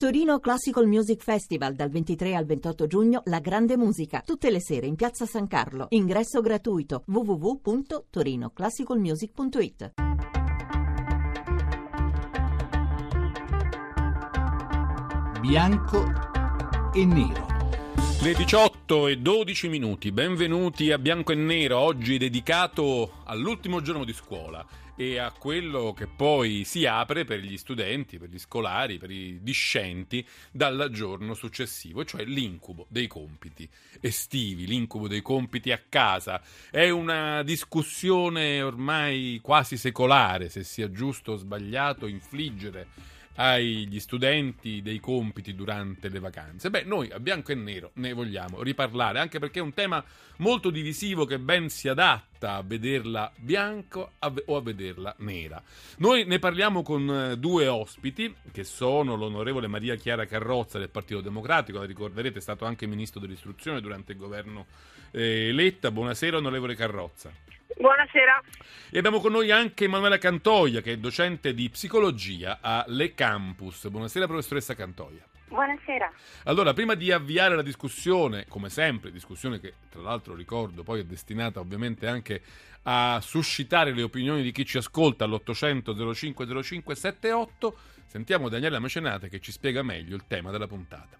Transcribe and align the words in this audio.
Torino 0.00 0.40
Classical 0.40 0.86
Music 0.86 1.22
Festival 1.22 1.74
dal 1.74 1.90
23 1.90 2.34
al 2.34 2.46
28 2.46 2.86
giugno 2.86 3.20
La 3.26 3.38
Grande 3.38 3.76
Musica, 3.76 4.22
tutte 4.24 4.50
le 4.50 4.58
sere 4.58 4.86
in 4.86 4.94
Piazza 4.94 5.26
San 5.26 5.46
Carlo. 5.46 5.88
Ingresso 5.90 6.40
gratuito 6.40 7.04
www.torinoclassicalmusic.it. 7.06 9.92
Bianco 15.38 16.10
e 16.94 17.04
nero. 17.04 17.46
Le 18.22 18.32
18 18.32 19.06
e 19.06 19.18
12 19.18 19.68
minuti, 19.68 20.12
benvenuti 20.12 20.90
a 20.92 20.98
Bianco 20.98 21.32
e 21.32 21.34
Nero, 21.34 21.78
oggi 21.78 22.16
dedicato 22.16 23.16
all'ultimo 23.24 23.82
giorno 23.82 24.04
di 24.04 24.14
scuola 24.14 24.64
e 25.00 25.16
a 25.16 25.32
quello 25.32 25.94
che 25.94 26.06
poi 26.06 26.62
si 26.64 26.84
apre 26.84 27.24
per 27.24 27.40
gli 27.40 27.56
studenti, 27.56 28.18
per 28.18 28.28
gli 28.28 28.38
scolari, 28.38 28.98
per 28.98 29.10
i 29.10 29.38
discenti 29.40 30.22
dal 30.52 30.90
giorno 30.92 31.32
successivo, 31.32 32.04
cioè 32.04 32.22
l'incubo 32.24 32.84
dei 32.90 33.06
compiti 33.06 33.66
estivi, 33.98 34.66
l'incubo 34.66 35.08
dei 35.08 35.22
compiti 35.22 35.72
a 35.72 35.80
casa. 35.88 36.42
È 36.70 36.90
una 36.90 37.42
discussione 37.42 38.60
ormai 38.60 39.40
quasi 39.42 39.78
secolare 39.78 40.50
se 40.50 40.64
sia 40.64 40.90
giusto 40.90 41.32
o 41.32 41.36
sbagliato 41.36 42.06
infliggere 42.06 42.88
agli 43.40 43.98
studenti 44.00 44.82
dei 44.82 45.00
compiti 45.00 45.54
durante 45.54 46.10
le 46.10 46.18
vacanze. 46.18 46.68
Beh, 46.68 46.82
noi 46.84 47.10
a 47.10 47.18
bianco 47.18 47.52
e 47.52 47.54
nero 47.54 47.90
ne 47.94 48.12
vogliamo 48.12 48.62
riparlare, 48.62 49.18
anche 49.18 49.38
perché 49.38 49.60
è 49.60 49.62
un 49.62 49.72
tema 49.72 50.04
molto 50.38 50.68
divisivo 50.68 51.24
che 51.24 51.38
ben 51.38 51.70
si 51.70 51.88
adatta 51.88 52.56
a 52.56 52.62
vederla 52.62 53.32
bianco 53.36 54.12
o 54.44 54.56
a 54.56 54.60
vederla 54.60 55.14
nera. 55.20 55.62
Noi 55.98 56.26
ne 56.26 56.38
parliamo 56.38 56.82
con 56.82 57.08
eh, 57.10 57.38
due 57.38 57.66
ospiti, 57.66 58.34
che 58.52 58.64
sono 58.64 59.14
l'onorevole 59.14 59.68
Maria 59.68 59.94
Chiara 59.94 60.26
Carrozza 60.26 60.78
del 60.78 60.90
Partito 60.90 61.22
Democratico, 61.22 61.78
la 61.78 61.86
ricorderete 61.86 62.38
è 62.38 62.42
stato 62.42 62.66
anche 62.66 62.86
ministro 62.86 63.20
dell'istruzione 63.20 63.80
durante 63.80 64.12
il 64.12 64.18
governo 64.18 64.66
eh, 65.12 65.50
Letta. 65.50 65.90
Buonasera 65.90 66.36
onorevole 66.36 66.74
Carrozza. 66.74 67.49
Buonasera. 67.76 68.42
E 68.90 68.98
abbiamo 68.98 69.20
con 69.20 69.32
noi 69.32 69.50
anche 69.50 69.84
Emanuela 69.84 70.18
Cantoia, 70.18 70.80
che 70.80 70.92
è 70.92 70.96
docente 70.98 71.54
di 71.54 71.68
psicologia 71.70 72.58
a 72.60 72.84
Le 72.88 73.14
Campus. 73.14 73.88
Buonasera, 73.88 74.26
professoressa 74.26 74.74
Cantoia. 74.74 75.24
Buonasera. 75.48 76.12
Allora, 76.44 76.72
prima 76.74 76.94
di 76.94 77.10
avviare 77.10 77.56
la 77.56 77.62
discussione, 77.62 78.46
come 78.48 78.68
sempre, 78.68 79.10
discussione 79.10 79.58
che 79.58 79.74
tra 79.88 80.00
l'altro 80.00 80.34
ricordo 80.34 80.82
poi 80.82 81.00
è 81.00 81.04
destinata 81.04 81.58
ovviamente 81.58 82.06
anche 82.06 82.42
a 82.82 83.18
suscitare 83.20 83.92
le 83.92 84.02
opinioni 84.02 84.42
di 84.42 84.52
chi 84.52 84.64
ci 84.64 84.78
ascolta 84.78 85.24
all'800 85.24 86.14
05 86.14 86.62
05 86.62 86.94
78, 86.94 87.76
sentiamo 88.06 88.48
Daniela 88.48 88.78
Mecenate 88.78 89.28
che 89.28 89.40
ci 89.40 89.52
spiega 89.52 89.82
meglio 89.82 90.14
il 90.14 90.26
tema 90.26 90.50
della 90.50 90.68
puntata. 90.68 91.18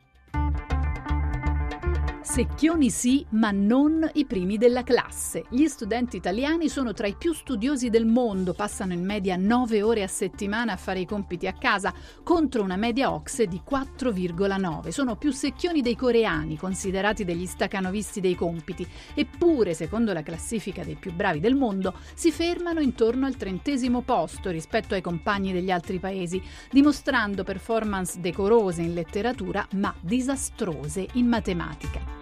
Secchioni 2.31 2.91
sì, 2.91 3.27
ma 3.31 3.51
non 3.51 4.09
i 4.15 4.25
primi 4.25 4.57
della 4.57 4.85
classe. 4.85 5.47
Gli 5.49 5.67
studenti 5.67 6.17
italiani 6.17 6.69
sono 6.69 6.93
tra 6.93 7.09
i 7.09 7.17
più 7.19 7.33
studiosi 7.33 7.91
del 7.91 8.07
mondo, 8.07 8.53
passano 8.53 8.93
in 8.93 9.05
media 9.05 9.35
9 9.35 9.83
ore 9.83 10.05
a 10.05 10.07
settimana 10.07 10.75
a 10.75 10.77
fare 10.77 11.01
i 11.01 11.07
compiti 11.07 11.49
a 11.49 11.55
casa, 11.55 11.93
contro 12.23 12.63
una 12.63 12.77
media 12.77 13.13
OXE 13.13 13.49
di 13.49 13.61
4,9. 13.69 14.91
Sono 14.91 15.17
più 15.17 15.33
secchioni 15.33 15.83
dei 15.83 15.97
coreani, 15.97 16.57
considerati 16.57 17.25
degli 17.25 17.47
stacanovisti 17.47 18.21
dei 18.21 18.37
compiti, 18.37 18.87
eppure, 19.13 19.75
secondo 19.75 20.13
la 20.13 20.23
classifica 20.23 20.85
dei 20.85 20.95
più 20.95 21.13
bravi 21.13 21.41
del 21.41 21.57
mondo, 21.57 21.95
si 22.15 22.31
fermano 22.31 22.79
intorno 22.79 23.27
al 23.27 23.35
trentesimo 23.37 24.03
posto 24.03 24.51
rispetto 24.51 24.95
ai 24.95 25.03
compagni 25.03 25.51
degli 25.51 25.73
altri 25.73 25.99
paesi, 25.99 26.41
dimostrando 26.71 27.43
performance 27.43 28.21
decorose 28.21 28.83
in 28.83 28.95
letteratura 28.95 29.67
ma 29.73 29.93
disastrose 30.01 31.09
in 31.15 31.27
matematica. 31.27 32.21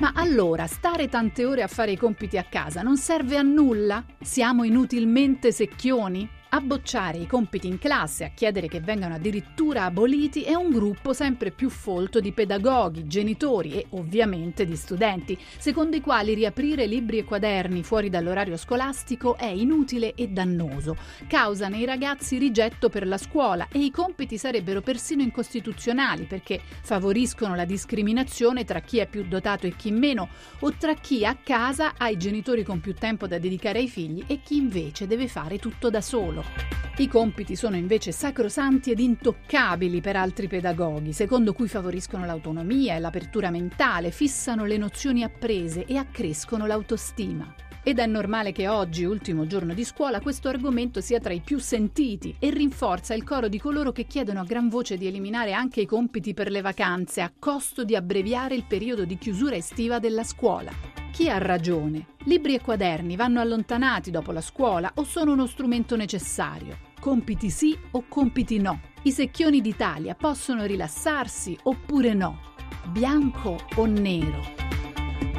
Ma 0.00 0.12
allora, 0.14 0.68
stare 0.68 1.08
tante 1.08 1.44
ore 1.44 1.62
a 1.62 1.66
fare 1.66 1.90
i 1.90 1.96
compiti 1.96 2.38
a 2.38 2.44
casa 2.44 2.82
non 2.82 2.96
serve 2.96 3.36
a 3.36 3.42
nulla? 3.42 4.04
Siamo 4.20 4.62
inutilmente 4.62 5.50
secchioni? 5.50 6.37
A 6.50 6.60
bocciare 6.60 7.18
i 7.18 7.26
compiti 7.26 7.66
in 7.66 7.78
classe, 7.78 8.24
a 8.24 8.30
chiedere 8.30 8.68
che 8.68 8.80
vengano 8.80 9.16
addirittura 9.16 9.84
aboliti, 9.84 10.44
è 10.44 10.54
un 10.54 10.70
gruppo 10.70 11.12
sempre 11.12 11.50
più 11.50 11.68
folto 11.68 12.20
di 12.20 12.32
pedagoghi, 12.32 13.06
genitori 13.06 13.72
e 13.72 13.84
ovviamente 13.90 14.64
di 14.64 14.74
studenti, 14.74 15.38
secondo 15.58 15.96
i 15.96 16.00
quali 16.00 16.32
riaprire 16.32 16.86
libri 16.86 17.18
e 17.18 17.24
quaderni 17.24 17.82
fuori 17.82 18.08
dall'orario 18.08 18.56
scolastico 18.56 19.36
è 19.36 19.44
inutile 19.44 20.14
e 20.14 20.28
dannoso, 20.28 20.96
causa 21.26 21.68
nei 21.68 21.84
ragazzi 21.84 22.38
rigetto 22.38 22.88
per 22.88 23.06
la 23.06 23.18
scuola 23.18 23.68
e 23.70 23.84
i 23.84 23.90
compiti 23.90 24.38
sarebbero 24.38 24.80
persino 24.80 25.20
incostituzionali 25.20 26.24
perché 26.24 26.62
favoriscono 26.80 27.56
la 27.56 27.66
discriminazione 27.66 28.64
tra 28.64 28.80
chi 28.80 29.00
è 29.00 29.06
più 29.06 29.28
dotato 29.28 29.66
e 29.66 29.76
chi 29.76 29.90
meno, 29.90 30.30
o 30.60 30.72
tra 30.78 30.94
chi 30.94 31.26
a 31.26 31.36
casa 31.36 31.92
ha 31.98 32.08
i 32.08 32.16
genitori 32.16 32.62
con 32.62 32.80
più 32.80 32.94
tempo 32.94 33.26
da 33.26 33.38
dedicare 33.38 33.80
ai 33.80 33.88
figli 33.88 34.24
e 34.26 34.40
chi 34.42 34.56
invece 34.56 35.06
deve 35.06 35.28
fare 35.28 35.58
tutto 35.58 35.90
da 35.90 36.00
solo 36.00 36.36
solo. 36.38 36.44
I 36.98 37.08
compiti 37.08 37.54
sono 37.54 37.76
invece 37.76 38.10
sacrosanti 38.10 38.90
ed 38.90 38.98
intoccabili 38.98 40.00
per 40.00 40.16
altri 40.16 40.48
pedagoghi, 40.48 41.12
secondo 41.12 41.52
cui 41.52 41.68
favoriscono 41.68 42.26
l'autonomia 42.26 42.96
e 42.96 42.98
l'apertura 42.98 43.50
mentale, 43.50 44.10
fissano 44.10 44.64
le 44.64 44.76
nozioni 44.76 45.22
apprese 45.22 45.84
e 45.84 45.96
accrescono 45.96 46.66
l'autostima. 46.66 47.54
Ed 47.84 48.00
è 48.00 48.06
normale 48.06 48.52
che 48.52 48.66
oggi, 48.68 49.04
ultimo 49.04 49.46
giorno 49.46 49.72
di 49.72 49.84
scuola, 49.84 50.20
questo 50.20 50.48
argomento 50.48 51.00
sia 51.00 51.20
tra 51.20 51.32
i 51.32 51.40
più 51.40 51.58
sentiti 51.58 52.34
e 52.38 52.50
rinforza 52.50 53.14
il 53.14 53.22
coro 53.22 53.48
di 53.48 53.60
coloro 53.60 53.92
che 53.92 54.04
chiedono 54.04 54.40
a 54.40 54.44
gran 54.44 54.68
voce 54.68 54.98
di 54.98 55.06
eliminare 55.06 55.52
anche 55.52 55.80
i 55.80 55.86
compiti 55.86 56.34
per 56.34 56.50
le 56.50 56.60
vacanze 56.60 57.22
a 57.22 57.32
costo 57.38 57.84
di 57.84 57.94
abbreviare 57.94 58.56
il 58.56 58.64
periodo 58.64 59.04
di 59.04 59.16
chiusura 59.16 59.54
estiva 59.54 60.00
della 60.00 60.24
scuola. 60.24 60.97
Chi 61.10 61.28
ha 61.28 61.38
ragione? 61.38 62.06
Libri 62.24 62.54
e 62.54 62.60
quaderni 62.60 63.16
vanno 63.16 63.40
allontanati 63.40 64.10
dopo 64.10 64.30
la 64.30 64.40
scuola 64.40 64.92
o 64.94 65.04
sono 65.04 65.32
uno 65.32 65.46
strumento 65.46 65.96
necessario? 65.96 66.78
Compiti 67.00 67.50
sì 67.50 67.76
o 67.92 68.04
compiti 68.08 68.58
no? 68.58 68.80
I 69.02 69.10
secchioni 69.10 69.60
d'Italia 69.60 70.14
possono 70.14 70.64
rilassarsi 70.64 71.58
oppure 71.64 72.14
no? 72.14 72.40
Bianco 72.86 73.58
o 73.76 73.86
nero? 73.86 74.77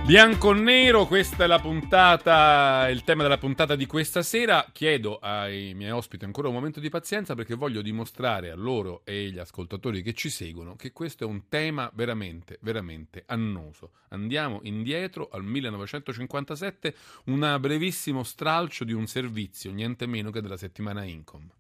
Bianco 0.10 0.48
o 0.48 0.54
nero, 0.54 1.06
questa 1.06 1.44
è 1.44 1.48
la 1.48 1.60
puntata, 1.60 2.90
il 2.90 3.04
tema 3.04 3.22
della 3.22 3.38
puntata 3.38 3.76
di 3.76 3.86
questa 3.86 4.24
sera. 4.24 4.66
Chiedo 4.74 5.20
ai 5.20 5.76
miei 5.76 5.92
ospiti 5.92 6.26
ancora 6.26 6.48
un 6.48 6.56
momento 6.56 6.80
di 6.80 6.90
pazienza 6.90 7.36
perché 7.36 7.54
voglio 7.54 7.84
dimostrare 7.84 8.50
a 8.50 8.56
loro 8.56 9.02
e 9.06 9.28
agli 9.28 9.38
ascoltatori 9.38 10.02
che 10.02 10.14
ci 10.14 10.32
seguono 10.32 10.76
che 10.76 10.94
questo 10.94 11.26
è 11.26 11.28
un 11.28 11.48
tema 11.48 11.92
veramente, 11.94 12.58
veramente 12.62 13.22
annoso. 13.28 13.92
Andiamo 14.08 14.62
indietro 14.64 15.30
al 15.32 15.44
1957, 15.44 16.96
un 17.26 17.58
brevissimo 17.60 18.24
stralcio 18.24 18.86
di 18.86 18.94
un 18.94 19.06
servizio, 19.06 19.72
niente 19.72 20.08
meno 20.08 20.32
che 20.32 20.42
della 20.42 20.58
settimana 20.58 21.04
Income. 21.04 21.59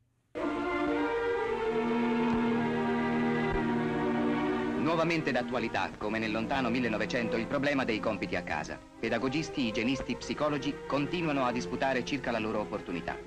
Nuovamente 4.79 5.34
d'attualità, 5.34 5.91
come 5.97 6.19
nel 6.19 6.31
lontano 6.31 6.69
1900, 6.69 7.35
il 7.35 7.47
problema 7.47 7.84
dei 7.84 8.00
compiti 8.00 8.38
a 8.38 8.44
casa. 8.44 8.79
Pedagogisti, 8.97 9.67
igienisti, 9.67 10.16
psicologi 10.16 10.73
continuano 10.88 11.44
a 11.44 11.51
disputare 11.51 12.06
circa 12.06 12.31
la 12.31 12.40
loro 12.40 12.62
opportunità. 12.62 13.18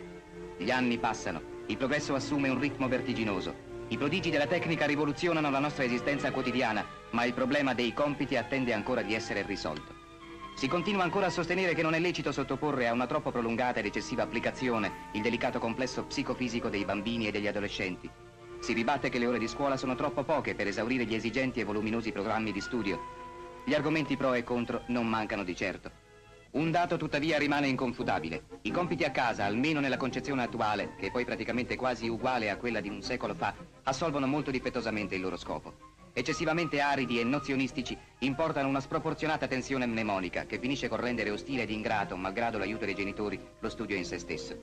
Gli 0.56 0.70
anni 0.70 0.96
passano, 0.96 1.42
il 1.66 1.76
progresso 1.76 2.14
assume 2.14 2.48
un 2.48 2.58
ritmo 2.58 2.88
vertiginoso. 2.88 3.54
I 3.88 3.98
prodigi 3.98 4.30
della 4.30 4.46
tecnica 4.46 4.86
rivoluzionano 4.86 5.50
la 5.50 5.58
nostra 5.58 5.84
esistenza 5.84 6.30
quotidiana, 6.30 6.86
ma 7.10 7.24
il 7.24 7.34
problema 7.34 7.74
dei 7.74 7.92
compiti 7.92 8.34
attende 8.36 8.72
ancora 8.72 9.02
di 9.02 9.14
essere 9.14 9.42
risolto. 9.42 9.94
Si 10.54 10.68
continua 10.68 11.02
ancora 11.02 11.26
a 11.26 11.30
sostenere 11.30 11.74
che 11.74 11.82
non 11.82 11.92
è 11.92 12.00
lecito 12.00 12.32
sottoporre 12.32 12.88
a 12.88 12.94
una 12.94 13.06
troppo 13.06 13.30
prolungata 13.30 13.80
ed 13.80 13.86
eccessiva 13.86 14.22
applicazione 14.22 15.10
il 15.12 15.20
delicato 15.20 15.58
complesso 15.58 16.04
psicofisico 16.04 16.70
dei 16.70 16.86
bambini 16.86 17.26
e 17.26 17.30
degli 17.30 17.46
adolescenti, 17.46 18.10
si 18.62 18.74
ribatte 18.74 19.08
che 19.08 19.18
le 19.18 19.26
ore 19.26 19.40
di 19.40 19.48
scuola 19.48 19.76
sono 19.76 19.96
troppo 19.96 20.22
poche 20.22 20.54
per 20.54 20.68
esaurire 20.68 21.04
gli 21.04 21.16
esigenti 21.16 21.58
e 21.58 21.64
voluminosi 21.64 22.12
programmi 22.12 22.52
di 22.52 22.60
studio. 22.60 23.00
Gli 23.64 23.74
argomenti 23.74 24.16
pro 24.16 24.34
e 24.34 24.44
contro 24.44 24.84
non 24.86 25.08
mancano 25.08 25.42
di 25.42 25.56
certo. 25.56 25.90
Un 26.52 26.70
dato 26.70 26.96
tuttavia 26.96 27.38
rimane 27.38 27.66
inconfutabile. 27.66 28.44
I 28.62 28.70
compiti 28.70 29.02
a 29.02 29.10
casa, 29.10 29.46
almeno 29.46 29.80
nella 29.80 29.96
concezione 29.96 30.44
attuale, 30.44 30.94
che 30.96 31.08
è 31.08 31.10
poi 31.10 31.24
praticamente 31.24 31.74
quasi 31.74 32.06
uguale 32.06 32.50
a 32.50 32.56
quella 32.56 32.80
di 32.80 32.88
un 32.88 33.02
secolo 33.02 33.34
fa, 33.34 33.52
assolvono 33.82 34.28
molto 34.28 34.52
difettosamente 34.52 35.16
il 35.16 35.22
loro 35.22 35.36
scopo. 35.36 35.90
Eccessivamente 36.12 36.78
aridi 36.78 37.18
e 37.18 37.24
nozionistici 37.24 37.98
importano 38.18 38.68
una 38.68 38.80
sproporzionata 38.80 39.48
tensione 39.48 39.86
mnemonica 39.86 40.44
che 40.46 40.60
finisce 40.60 40.86
con 40.86 41.00
rendere 41.00 41.30
ostile 41.30 41.62
ed 41.62 41.70
ingrato, 41.70 42.16
malgrado 42.16 42.58
l'aiuto 42.58 42.84
dei 42.84 42.94
genitori, 42.94 43.40
lo 43.58 43.68
studio 43.68 43.96
in 43.96 44.04
se 44.04 44.18
stesso. 44.18 44.62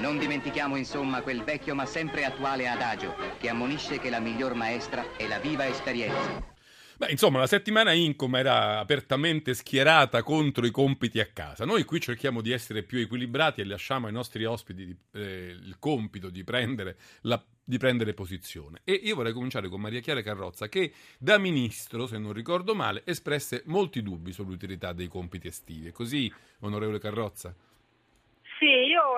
Non 0.00 0.16
dimentichiamo 0.16 0.76
insomma 0.76 1.20
quel 1.20 1.44
vecchio 1.44 1.74
ma 1.74 1.84
sempre 1.84 2.24
attuale 2.24 2.66
adagio 2.66 3.14
che 3.38 3.50
ammonisce 3.50 3.98
che 3.98 4.08
la 4.08 4.18
miglior 4.18 4.54
maestra 4.54 5.14
è 5.16 5.28
la 5.28 5.38
viva 5.38 5.66
esperienza. 5.66 6.58
Beh, 6.96 7.10
insomma, 7.10 7.38
la 7.38 7.46
settimana 7.46 7.92
Incom 7.92 8.34
era 8.36 8.78
apertamente 8.78 9.52
schierata 9.54 10.22
contro 10.22 10.66
i 10.66 10.70
compiti 10.70 11.20
a 11.20 11.26
casa. 11.26 11.64
Noi 11.64 11.84
qui 11.84 12.00
cerchiamo 12.00 12.40
di 12.40 12.50
essere 12.50 12.82
più 12.82 12.98
equilibrati 12.98 13.60
e 13.60 13.64
lasciamo 13.64 14.06
ai 14.06 14.12
nostri 14.12 14.44
ospiti 14.44 14.94
eh, 15.12 15.56
il 15.58 15.76
compito 15.78 16.30
di 16.30 16.44
prendere, 16.44 16.96
la, 17.22 17.42
di 17.62 17.78
prendere 17.78 18.14
posizione. 18.14 18.80
E 18.84 18.92
io 18.92 19.14
vorrei 19.14 19.32
cominciare 19.32 19.68
con 19.68 19.80
Maria 19.80 20.00
Chiara 20.00 20.22
Carrozza, 20.22 20.68
che 20.68 20.92
da 21.18 21.38
ministro, 21.38 22.06
se 22.06 22.18
non 22.18 22.32
ricordo 22.32 22.74
male, 22.74 23.02
espresse 23.04 23.62
molti 23.66 24.02
dubbi 24.02 24.32
sull'utilità 24.32 24.92
dei 24.92 25.08
compiti 25.08 25.46
estivi. 25.46 25.88
È 25.88 25.92
così, 25.92 26.32
onorevole 26.60 26.98
Carrozza? 26.98 27.54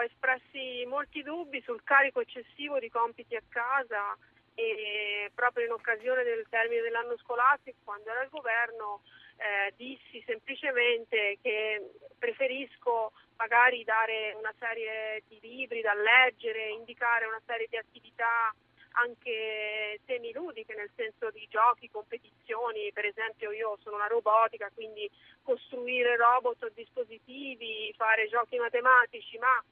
Espressi 0.00 0.84
molti 0.86 1.22
dubbi 1.22 1.60
sul 1.62 1.82
carico 1.82 2.20
eccessivo 2.20 2.78
di 2.78 2.88
compiti 2.88 3.36
a 3.36 3.42
casa 3.48 4.16
e 4.54 5.30
proprio 5.34 5.66
in 5.66 5.72
occasione 5.72 6.22
del 6.22 6.46
termine 6.48 6.82
dell'anno 6.82 7.16
scolastico, 7.18 7.78
quando 7.84 8.10
era 8.10 8.20
al 8.20 8.28
governo, 8.28 9.02
eh, 9.36 9.72
dissi 9.76 10.22
semplicemente 10.26 11.38
che 11.42 11.90
preferisco 12.18 13.12
magari 13.36 13.82
dare 13.82 14.34
una 14.34 14.54
serie 14.58 15.22
di 15.28 15.38
libri 15.40 15.80
da 15.80 15.94
leggere, 15.94 16.70
indicare 16.70 17.26
una 17.26 17.40
serie 17.46 17.66
di 17.68 17.76
attività 17.76 18.54
anche 18.92 20.00
semiludiche, 20.06 20.74
nel 20.74 20.90
senso 20.94 21.30
di 21.30 21.46
giochi, 21.48 21.90
competizioni, 21.90 22.92
per 22.92 23.06
esempio 23.06 23.50
io 23.50 23.78
sono 23.82 23.96
una 23.96 24.06
robotica, 24.06 24.70
quindi 24.74 25.10
costruire 25.42 26.16
robot 26.16 26.64
o 26.64 26.70
dispositivi, 26.74 27.92
fare 27.96 28.28
giochi 28.28 28.58
matematici, 28.58 29.38
ma 29.38 29.62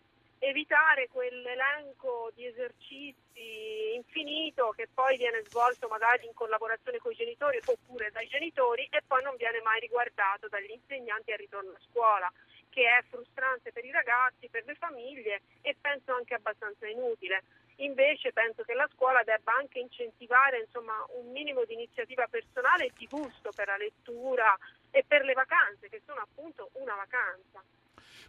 evitare 0.40 1.08
quell'elenco 1.08 2.30
di 2.34 2.46
esercizi 2.46 3.94
infinito 3.94 4.70
che 4.70 4.88
poi 4.92 5.16
viene 5.16 5.42
svolto 5.46 5.86
magari 5.88 6.26
in 6.26 6.32
collaborazione 6.32 6.98
con 6.98 7.12
i 7.12 7.14
genitori 7.14 7.60
oppure 7.64 8.10
dai 8.10 8.26
genitori 8.26 8.86
e 8.90 9.02
poi 9.06 9.22
non 9.22 9.36
viene 9.36 9.60
mai 9.60 9.80
riguardato 9.80 10.48
dagli 10.48 10.70
insegnanti 10.70 11.32
al 11.32 11.38
ritorno 11.38 11.72
a 11.72 11.80
scuola, 11.90 12.32
che 12.70 12.82
è 12.82 13.04
frustrante 13.08 13.70
per 13.72 13.84
i 13.84 13.90
ragazzi, 13.90 14.48
per 14.48 14.64
le 14.64 14.74
famiglie 14.74 15.42
e 15.60 15.76
penso 15.78 16.12
anche 16.12 16.34
abbastanza 16.34 16.86
inutile. 16.86 17.44
Invece 17.76 18.32
penso 18.32 18.62
che 18.62 18.74
la 18.74 18.88
scuola 18.94 19.22
debba 19.22 19.54
anche 19.54 19.78
incentivare 19.78 20.60
insomma, 20.60 21.04
un 21.16 21.30
minimo 21.30 21.64
di 21.64 21.74
iniziativa 21.74 22.26
personale 22.28 22.86
e 22.86 22.92
di 22.96 23.06
gusto 23.06 23.50
per 23.54 23.68
la 23.68 23.76
lettura 23.76 24.56
e 24.90 25.04
per 25.06 25.24
le 25.24 25.32
vacanze, 25.32 25.88
che 25.88 26.02
sono 26.04 26.20
appunto 26.20 26.70
una 26.74 26.94
vacanza. 26.94 27.62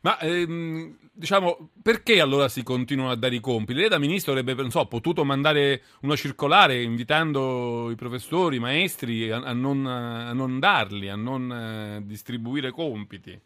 Ma 0.02 0.18
ehm, 0.20 0.98
diciamo, 1.12 1.70
perché 1.82 2.20
allora 2.20 2.48
si 2.48 2.64
continuano 2.64 3.12
a 3.12 3.16
dare 3.16 3.36
i 3.36 3.40
compiti? 3.40 3.80
Lei 3.80 3.90
da 3.90 4.00
ministro 4.00 4.34
avrebbe 4.34 4.70
so, 4.70 4.88
potuto 4.88 5.24
mandare 5.24 5.84
una 6.02 6.16
circolare 6.16 6.82
invitando 6.82 7.92
i 7.92 7.96
professori, 7.96 8.56
i 8.56 8.60
maestri 8.60 9.30
a, 9.30 9.38
a, 9.38 9.54
non, 9.54 9.86
a 9.86 10.34
non, 10.34 10.60
darli, 10.60 11.10
a 11.10 11.16
non 11.16 11.52
eh, 11.52 12.06
distribuire 12.06 12.72
compiti. 12.72 13.40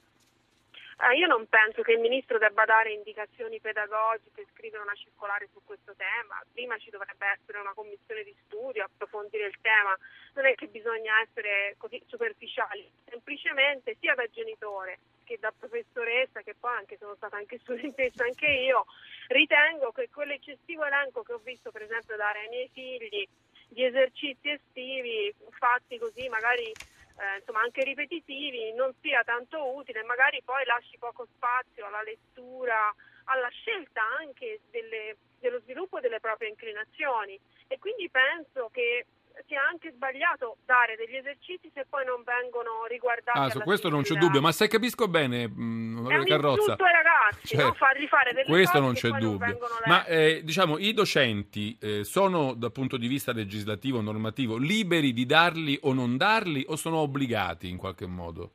Eh, 0.98 1.18
io 1.18 1.28
non 1.28 1.46
penso 1.50 1.82
che 1.82 1.92
il 1.92 2.00
ministro 2.00 2.38
debba 2.38 2.64
dare 2.64 2.94
indicazioni 2.94 3.60
pedagogiche, 3.60 4.48
scrivere 4.54 4.82
una 4.82 4.96
circolare 4.96 5.50
su 5.52 5.60
questo 5.66 5.94
tema. 5.98 6.42
Prima 6.54 6.78
ci 6.78 6.90
dovrebbe 6.90 7.26
essere 7.36 7.60
una 7.60 7.74
commissione 7.74 8.24
di 8.24 8.34
studio, 8.46 8.86
approfondire 8.86 9.48
il 9.48 9.58
tema. 9.60 9.92
Non 10.36 10.46
è 10.46 10.56
che 10.56 10.68
bisogna 10.68 11.20
essere 11.20 11.76
così 11.78 12.02
superficiali, 12.08 12.90
semplicemente 13.10 13.98
sia 14.00 14.16
da 14.16 14.26
genitore 14.32 15.00
che 15.26 15.38
da 15.40 15.52
professoressa, 15.52 16.42
che 16.42 16.56
poi 16.58 16.78
anche 16.78 16.96
sono 16.98 17.16
stata 17.16 17.36
anche 17.36 17.60
studentessa 17.64 18.24
anche 18.24 18.48
io, 18.48 18.86
ritengo 19.28 19.92
che 19.92 20.10
quell'eccessivo 20.10 20.86
elenco 20.86 21.24
che 21.24 21.34
ho 21.34 21.42
visto 21.44 21.72
per 21.72 21.82
esempio 21.82 22.16
dare 22.16 22.40
ai 22.40 22.50
miei 22.50 22.70
figli 22.72 23.28
di 23.68 23.84
esercizi 23.84 24.52
estivi 24.52 25.34
fatti 25.58 25.98
così 25.98 26.30
magari 26.30 26.70
eh, 27.18 27.38
insomma 27.40 27.62
anche 27.62 27.84
ripetitivi 27.84 28.74
non 28.74 28.94
sia 29.02 29.24
tanto 29.24 29.74
utile, 29.76 30.04
magari 30.04 30.42
poi 30.44 30.66
lasci 30.66 30.98
poco 30.98 31.28
spazio 31.36 31.86
alla 31.86 32.04
lettura, 32.04 32.94
alla 33.26 33.50
scelta 33.50 34.02
anche 34.20 34.62
delle, 34.70 35.18
dello 35.40 35.60
sviluppo 35.62 36.00
delle 36.00 36.20
proprie 36.20 36.50
inclinazioni. 36.50 37.40
E 37.68 37.80
quindi 37.80 38.10
penso 38.10 38.70
che 38.72 39.06
sia 39.48 39.66
anche 39.68 39.92
sbagliato 39.92 40.58
dare 40.66 40.96
degli 40.96 41.16
esercizi 41.16 41.72
se 41.74 41.86
poi 41.90 42.06
non 42.06 42.24
vengono 42.24 42.86
riguardati. 42.88 43.38
Ah, 43.38 43.50
su 43.50 43.60
questo 43.60 43.90
non 43.90 44.04
c'è 44.04 44.16
dubbio, 44.16 44.42
ma 44.42 44.52
se 44.52 44.68
capisco 44.68 45.08
bene, 45.08 45.48
mh, 45.48 45.54
mm, 45.54 46.10
è 46.10 46.18
un 46.18 46.26
Carrozza, 46.26 46.74
ai 46.74 46.92
ragazzi, 46.92 47.56
cioè, 47.56 47.64
no? 47.64 47.74
fargli 47.74 48.08
fare 48.08 48.34
delle 48.34 48.48
questo 48.48 48.80
non 48.80 48.94
c'è 48.94 49.10
dubbio. 49.10 49.46
Non 49.46 49.70
ma 49.86 50.06
eh, 50.06 50.42
diciamo, 50.44 50.78
i 50.78 50.94
docenti 50.94 51.78
eh, 51.80 52.04
sono 52.04 52.54
dal 52.54 52.72
punto 52.72 52.98
di 52.98 53.08
vista 53.08 53.32
legislativo, 53.32 54.02
normativo, 54.02 54.58
liberi 54.58 55.14
di 55.14 55.26
darli 55.26 55.78
o 55.84 55.94
non 55.94 56.18
darli 56.18 56.66
o 56.68 56.76
sono 56.76 56.98
obbligati 56.98 57.70
in 57.70 57.78
qualche 57.78 58.06
modo? 58.06 58.52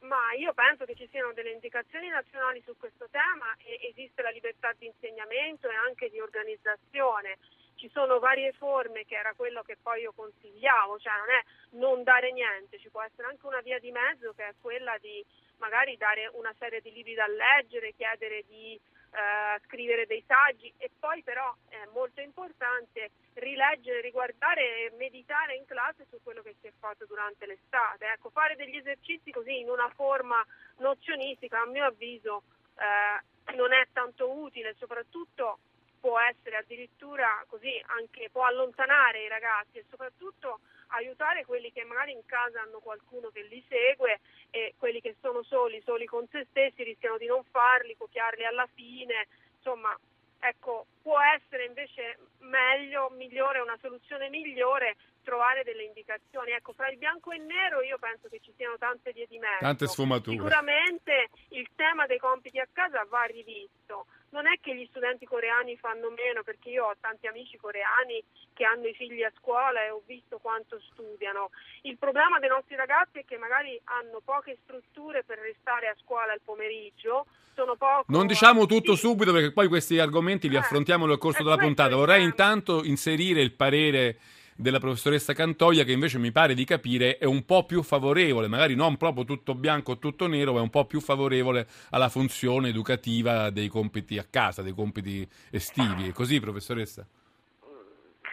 Ma 0.00 0.32
io 0.38 0.52
penso 0.52 0.84
che 0.84 0.94
ci 0.94 1.08
siano 1.10 1.32
delle 1.32 1.52
indicazioni 1.52 2.08
nazionali 2.08 2.62
su 2.66 2.74
questo 2.76 3.08
tema 3.10 3.54
e 3.64 3.88
esiste 3.88 4.20
la 4.20 4.30
libertà 4.30 4.72
di 4.76 4.86
insegnamento 4.86 5.68
e 5.68 5.74
anche 5.74 6.10
di 6.10 6.20
organizzazione 6.20 7.38
ci 7.82 7.90
sono 7.92 8.20
varie 8.20 8.52
forme 8.52 9.04
che 9.04 9.16
era 9.16 9.32
quello 9.34 9.62
che 9.62 9.76
poi 9.82 10.02
io 10.02 10.12
consigliavo, 10.12 11.00
cioè 11.00 11.14
non 11.18 11.30
è 11.30 11.42
non 11.70 12.02
dare 12.04 12.30
niente, 12.30 12.78
ci 12.78 12.90
può 12.90 13.02
essere 13.02 13.26
anche 13.26 13.44
una 13.44 13.60
via 13.60 13.80
di 13.80 13.90
mezzo 13.90 14.32
che 14.34 14.46
è 14.46 14.54
quella 14.60 14.96
di 14.98 15.24
magari 15.56 15.96
dare 15.96 16.30
una 16.34 16.54
serie 16.60 16.80
di 16.80 16.92
libri 16.92 17.14
da 17.14 17.26
leggere, 17.26 17.92
chiedere 17.94 18.44
di 18.46 18.78
eh, 19.10 19.60
scrivere 19.66 20.06
dei 20.06 20.22
saggi 20.28 20.72
e 20.78 20.92
poi 20.96 21.24
però 21.24 21.52
è 21.70 21.84
molto 21.92 22.20
importante 22.20 23.10
rileggere, 23.34 24.00
riguardare 24.00 24.86
e 24.86 24.92
meditare 24.96 25.56
in 25.56 25.64
classe 25.64 26.06
su 26.08 26.22
quello 26.22 26.42
che 26.42 26.54
si 26.60 26.68
è 26.68 26.72
fatto 26.78 27.04
durante 27.06 27.46
l'estate. 27.46 28.06
Ecco, 28.06 28.30
fare 28.30 28.54
degli 28.54 28.76
esercizi 28.76 29.32
così 29.32 29.58
in 29.58 29.68
una 29.68 29.90
forma 29.96 30.38
nozionistica 30.76 31.62
a 31.62 31.66
mio 31.66 31.86
avviso 31.86 32.44
eh, 32.76 33.54
non 33.56 33.72
è 33.72 33.88
tanto 33.92 34.30
utile, 34.30 34.76
soprattutto 34.78 35.58
può 36.02 36.18
essere 36.18 36.56
addirittura 36.56 37.44
così 37.46 37.80
anche 37.86 38.28
può 38.32 38.44
allontanare 38.44 39.22
i 39.22 39.28
ragazzi 39.28 39.78
e 39.78 39.84
soprattutto 39.88 40.58
aiutare 40.88 41.46
quelli 41.46 41.70
che 41.70 41.84
magari 41.84 42.10
in 42.10 42.26
casa 42.26 42.60
hanno 42.60 42.80
qualcuno 42.80 43.28
che 43.28 43.42
li 43.42 43.64
segue 43.68 44.18
e 44.50 44.74
quelli 44.76 45.00
che 45.00 45.14
sono 45.20 45.44
soli, 45.44 45.80
soli 45.84 46.04
con 46.06 46.26
se 46.28 46.44
stessi 46.50 46.82
rischiano 46.82 47.18
di 47.18 47.26
non 47.26 47.44
farli, 47.44 47.96
copiarli 47.96 48.44
alla 48.44 48.68
fine, 48.74 49.28
insomma 49.54 49.96
ecco 50.40 50.86
può 51.00 51.18
essere 51.20 51.66
invece 51.66 52.18
meglio, 52.40 53.08
migliore, 53.10 53.60
una 53.60 53.78
soluzione 53.80 54.28
migliore 54.28 54.96
trovare 55.22 55.62
delle 55.62 55.84
indicazioni. 55.84 56.50
Ecco, 56.50 56.72
fra 56.72 56.90
il 56.90 56.98
bianco 56.98 57.30
e 57.30 57.36
il 57.36 57.42
nero 57.42 57.80
io 57.80 57.96
penso 57.98 58.28
che 58.28 58.40
ci 58.40 58.52
siano 58.56 58.76
tante 58.76 59.12
vie 59.12 59.26
di 59.28 59.38
mezzo. 59.38 59.60
Tante 59.60 59.86
sfumature. 59.86 60.34
Sicuramente 60.34 61.28
il 61.50 61.68
tema 61.76 62.06
dei 62.06 62.18
compiti 62.18 62.58
a 62.58 62.66
casa 62.72 63.04
va 63.08 63.22
rivisto 63.22 64.06
non 64.32 64.46
è 64.46 64.58
che 64.60 64.74
gli 64.74 64.86
studenti 64.90 65.24
coreani 65.24 65.76
fanno 65.76 66.10
meno, 66.10 66.42
perché 66.42 66.70
io 66.70 66.86
ho 66.86 66.96
tanti 67.00 67.26
amici 67.26 67.56
coreani 67.56 68.22
che 68.52 68.64
hanno 68.64 68.86
i 68.86 68.94
figli 68.94 69.22
a 69.22 69.32
scuola 69.38 69.84
e 69.84 69.90
ho 69.90 70.02
visto 70.06 70.38
quanto 70.38 70.80
studiano. 70.92 71.50
Il 71.82 71.96
problema 71.98 72.38
dei 72.38 72.48
nostri 72.48 72.76
ragazzi 72.76 73.18
è 73.18 73.24
che 73.24 73.36
magari 73.36 73.80
hanno 73.84 74.20
poche 74.24 74.58
strutture 74.64 75.22
per 75.24 75.38
restare 75.38 75.88
a 75.88 75.96
scuola 76.02 76.32
al 76.32 76.40
pomeriggio. 76.44 77.26
Poco... 77.54 78.04
Non 78.06 78.26
diciamo 78.26 78.64
tutto 78.64 78.96
subito 78.96 79.30
perché 79.30 79.52
poi 79.52 79.68
questi 79.68 79.98
argomenti 79.98 80.48
li 80.48 80.54
eh, 80.54 80.60
affrontiamo 80.60 81.04
nel 81.04 81.18
corso 81.18 81.42
della 81.42 81.58
puntata. 81.58 81.94
Vorrei 81.94 82.22
intanto 82.24 82.82
inserire 82.82 83.42
il 83.42 83.52
parere 83.52 84.18
della 84.62 84.78
professoressa 84.78 85.34
Cantoia 85.34 85.84
che 85.84 85.92
invece 85.92 86.18
mi 86.18 86.32
pare 86.32 86.54
di 86.54 86.64
capire 86.64 87.18
è 87.18 87.26
un 87.26 87.44
po' 87.44 87.66
più 87.66 87.82
favorevole, 87.82 88.48
magari 88.48 88.74
non 88.74 88.96
proprio 88.96 89.24
tutto 89.24 89.54
bianco 89.54 89.92
o 89.92 89.98
tutto 89.98 90.26
nero, 90.26 90.52
ma 90.52 90.60
è 90.60 90.62
un 90.62 90.70
po' 90.70 90.86
più 90.86 91.00
favorevole 91.00 91.66
alla 91.90 92.08
funzione 92.08 92.68
educativa 92.68 93.50
dei 93.50 93.68
compiti 93.68 94.16
a 94.16 94.24
casa, 94.24 94.62
dei 94.62 94.72
compiti 94.72 95.28
estivi. 95.50 96.08
È 96.08 96.12
così, 96.12 96.40
professoressa? 96.40 97.06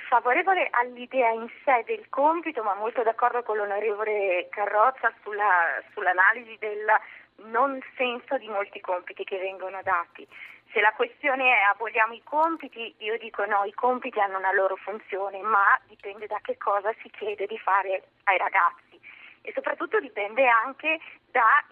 favorevole 0.10 0.70
all'idea 0.72 1.30
in 1.30 1.48
sé 1.64 1.84
del 1.86 2.10
compito, 2.10 2.64
ma 2.64 2.74
molto 2.74 3.04
d'accordo 3.04 3.44
con 3.44 3.58
l'onorevole 3.58 4.48
Carrozza 4.50 5.14
sulla, 5.22 5.80
sull'analisi 5.94 6.58
del 6.60 6.86
non 7.46 7.80
senso 7.96 8.38
di 8.38 8.48
molti 8.48 8.82
compiti 8.82 9.24
che 9.24 9.38
vengono 9.38 9.80
dati. 9.84 10.28
Se 10.72 10.82
la 10.82 10.94
questione 10.94 11.44
è 11.46 11.62
aboliamo 11.72 12.14
i 12.14 12.22
compiti, 12.24 12.94
io 13.00 13.18
dico 13.18 13.44
no, 13.46 13.64
i 13.64 13.74
compiti 13.74 14.20
hanno 14.20 14.38
una 14.38 14.54
loro 14.54 14.76
funzione, 14.76 15.42
ma 15.42 15.80
dipende 15.88 16.28
da 16.28 16.40
che 16.42 16.58
cosa 16.58 16.94
si 17.02 17.10
chiede 17.10 17.48
di 17.48 17.58
fare 17.58 18.04
ai 18.26 18.38
ragazzi 18.38 19.00
e 19.42 19.52
soprattutto 19.54 20.00
dipende 20.00 20.48
anche 20.48 21.00
da, 21.32 21.64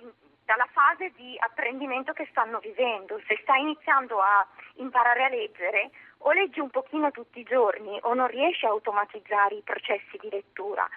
dalla 0.45 0.67
fase 0.71 1.11
di 1.15 1.35
apprendimento 1.39 2.13
che 2.13 2.27
stanno 2.31 2.59
vivendo. 2.59 3.21
Se 3.27 3.37
sta 3.41 3.55
iniziando 3.55 4.19
a 4.19 4.47
imparare 4.75 5.25
a 5.25 5.29
leggere, 5.29 5.91
o 6.19 6.31
leggi 6.31 6.59
un 6.59 6.69
pochino 6.69 7.11
tutti 7.11 7.39
i 7.39 7.43
giorni 7.43 7.99
o 8.01 8.13
non 8.13 8.27
riesci 8.27 8.65
a 8.65 8.69
automatizzare 8.69 9.55
i 9.55 9.61
processi 9.61 10.17
di 10.19 10.29
lettura. 10.29 10.87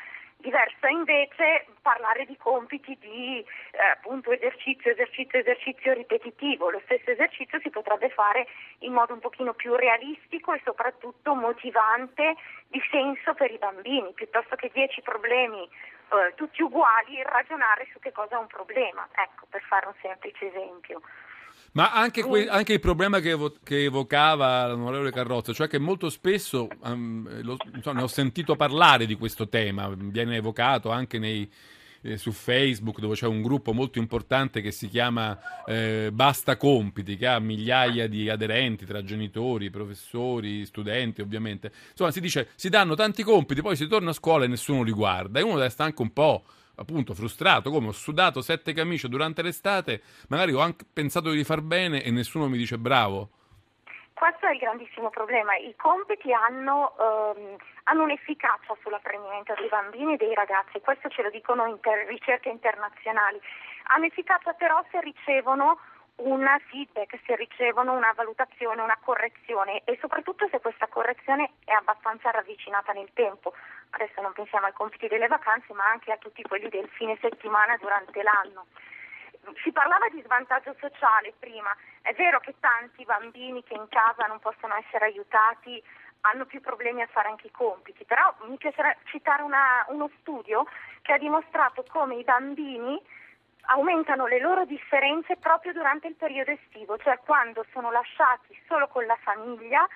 Diverso 0.40 0.87
è 0.87 0.90
invece 0.90 1.66
parlare 1.82 2.25
di 2.25 2.37
compiti 2.37 2.97
di 2.99 3.38
eh, 3.38 3.78
appunto 3.92 4.32
esercizio, 4.32 4.90
esercizio, 4.90 5.38
esercizio 5.38 5.92
ripetitivo. 5.92 6.70
Lo 6.70 6.80
stesso 6.85 7.11
esercizio 7.11 7.61
si 7.61 7.68
potrebbe 7.68 8.09
fare 8.09 8.47
in 8.80 8.92
modo 8.92 9.12
un 9.12 9.20
pochino 9.20 9.52
più 9.52 9.75
realistico 9.75 10.54
e 10.54 10.61
soprattutto 10.64 11.35
motivante 11.35 12.37
di 12.68 12.80
senso 12.90 13.35
per 13.35 13.50
i 13.50 13.59
bambini, 13.59 14.12
piuttosto 14.12 14.56
che 14.56 14.70
10 14.73 15.02
problemi 15.02 15.62
eh, 15.62 16.35
tutti 16.35 16.62
uguali 16.62 17.23
ragionare 17.23 17.87
su 17.92 17.99
che 17.99 18.12
cosa 18.12 18.37
è 18.37 18.38
un 18.38 18.47
problema, 18.47 19.06
ecco, 19.12 19.47
per 19.50 19.62
fare 19.62 19.87
un 19.87 19.94
semplice 20.00 20.49
esempio. 20.49 21.02
Ma 21.73 21.93
anche, 21.93 22.23
que- 22.23 22.49
anche, 22.49 22.73
il 22.73 22.81
problema 22.81 23.21
che, 23.21 23.31
evo- 23.31 23.55
che, 23.62 23.85
evocava 23.85 24.67
l'onorevole 24.69 25.12
Carrozza, 25.12 25.53
cioè 25.53 25.69
che 25.69 25.79
molto 25.79 26.11
spesso 26.11 26.69
um, 26.83 27.43
lo, 27.43 27.57
insomma, 27.75 27.99
ne 27.99 28.05
ho 28.05 28.09
sentito 28.09 28.57
parlare 28.57 29.07
di 29.07 29.15
questo 29.15 29.49
tema, 29.49 29.89
viene 29.97 30.37
evocato 30.37 30.91
anche 30.91 31.19
nei, 31.19 31.49
eh, 32.03 32.17
su 32.17 32.33
Facebook 32.33 32.99
dove 32.99 33.15
c'è 33.15 33.27
un 33.27 33.43
gruppo 33.43 33.73
molto 33.73 33.99
importante 33.99 34.61
che 34.61 34.71
si 34.71 34.89
chiama 34.89 35.39
eh, 35.67 36.11
Basta 36.12 36.57
Compiti, 36.57 37.17
che 37.17 37.27
ha 37.27 37.39
migliaia 37.39 38.09
di 38.09 38.29
aderenti 38.29 38.85
tra 38.87 39.03
genitori, 39.03 39.71
professori, 39.71 40.65
studenti 40.65 41.21
ovviamente. 41.21 41.73
Insomma 41.91 42.11
si 42.11 42.21
dice 42.21 42.49
si 42.55 42.69
danno 42.69 42.95
tanti 42.95 43.23
compiti, 43.23 43.62
poi 43.62 43.77
si 43.77 43.87
torna 43.87 44.11
a 44.11 44.15
scuola 44.15 44.45
e 44.45 44.49
nessuno 44.49 44.83
li 44.83 44.93
guarda 44.93 45.41
e 45.41 45.43
uno 45.43 45.57
deve 45.57 45.71
stare 45.71 45.91
anche 45.91 46.03
un 46.03 46.12
po' 46.12 46.45
appunto 46.81 47.15
frustrato, 47.15 47.71
come 47.71 47.89
ho 47.89 47.93
sudato 47.93 48.41
sette 48.41 48.73
camicie 48.73 49.09
durante 49.09 49.43
l'estate, 49.43 50.01
magari 50.29 50.53
ho 50.53 50.61
anche 50.61 50.85
pensato 50.91 51.31
di 51.31 51.45
far 51.45 51.61
bene 51.61 52.03
e 52.03 52.11
nessuno 52.11 52.49
mi 52.49 52.57
dice 52.57 52.79
bravo. 52.79 53.29
Questo 54.15 54.47
è 54.47 54.53
il 54.53 54.59
grandissimo 54.59 55.09
problema. 55.09 55.57
I 55.57 55.75
compiti 55.77 56.33
hanno, 56.33 56.93
ehm, 56.99 57.57
hanno 57.85 58.03
un'efficacia 58.03 58.77
sull'apprendimento 58.83 59.55
dei 59.57 59.69
bambini 59.69 60.15
e 60.15 60.17
dei 60.17 60.35
ragazzi, 60.35 60.81
questo 60.81 61.09
ce 61.09 61.23
lo 61.23 61.31
dicono 61.31 61.67
inter- 61.67 62.07
ricerche 62.07 62.51
internazionali. 62.51 63.41
Hanno 63.95 64.05
efficacia 64.05 64.53
però 64.53 64.85
se 64.91 65.01
ricevono 65.01 65.79
un 66.23 66.47
feedback, 66.69 67.19
se 67.25 67.37
ricevono 67.37 67.93
una 67.93 68.12
valutazione, 68.15 68.83
una 68.83 68.99
correzione 69.03 69.83
e 69.85 69.97
soprattutto 70.00 70.49
se 70.50 70.61
questa 70.61 70.87
correzione 70.89 71.53
è 71.65 71.73
abbastanza 71.73 72.31
ravvicinata 72.31 72.93
nel 72.93 73.11
tempo. 73.15 73.55
Adesso 73.91 74.21
non 74.21 74.33
pensiamo 74.33 74.67
ai 74.67 74.73
compiti 74.73 75.09
delle 75.09 75.29
vacanze, 75.29 75.73
ma 75.73 75.85
anche 75.89 76.12
a 76.12 76.19
tutti 76.19 76.43
quelli 76.43 76.69
del 76.69 76.89
fine 76.89 77.17
settimana 77.21 77.77
durante 77.77 78.23
l'anno. 78.23 78.67
Si 79.62 79.73
parlava 79.73 80.09
di 80.09 80.21
svantaggio 80.23 80.77
sociale 80.79 81.33
prima, 81.39 81.75
è 82.03 82.12
vero 82.12 82.41
che 82.41 82.55
tanti 82.61 83.05
bambini 83.05 83.65
che 83.65 83.75
in 83.75 83.89
casa 83.89 84.27
non 84.27 84.39
possono 84.39 84.75
essere 84.77 85.07
aiutati 85.07 85.83
hanno 86.23 86.45
più 86.45 86.61
problemi 86.61 87.00
a 87.00 87.09
fare 87.11 87.29
anche 87.29 87.47
i 87.47 87.50
compiti, 87.50 88.05
però 88.05 88.35
mi 88.47 88.57
piacerebbe 88.59 89.00
citare 89.05 89.43
una, 89.43 89.87
uno 89.89 90.11
studio 90.21 90.67
che 91.03 91.12
ha 91.12 91.19
dimostrato 91.19 91.83
come 91.89 92.17
i 92.17 92.25
bambini 92.25 93.00
aumentano 93.73 94.27
le 94.27 94.41
loro 94.41 94.65
differenze 94.65 95.37
proprio 95.37 95.73
durante 95.73 96.09
il 96.09 96.17
periodo 96.17 96.50
estivo, 96.50 96.97
cioè 96.99 97.19
quando 97.19 97.65
sono 97.73 97.91
lasciati 97.91 98.59
solo 98.67 98.89
con 98.89 99.05
la 99.07 99.17
famiglia 99.23 99.87